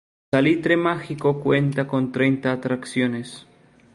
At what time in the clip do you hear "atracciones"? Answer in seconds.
2.53-3.45